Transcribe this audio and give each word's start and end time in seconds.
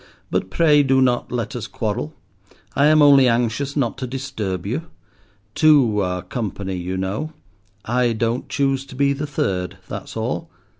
"But 0.31 0.49
pray 0.49 0.81
do 0.81 0.99
not 0.99 1.31
let 1.31 1.55
us 1.55 1.67
quarrel. 1.67 2.15
I 2.75 2.87
am 2.87 3.03
only 3.03 3.27
anxious 3.27 3.77
not 3.77 3.99
to 3.99 4.07
disturb 4.07 4.65
you. 4.65 4.87
Two 5.53 5.99
are 6.01 6.23
company, 6.23 6.75
you 6.77 6.97
know. 6.97 7.33
I 7.85 8.13
don't 8.13 8.49
choose 8.49 8.83
to 8.87 8.95
be 8.95 9.13
the 9.13 9.27
third, 9.27 9.77
that's 9.87 10.17
all." 10.17 10.49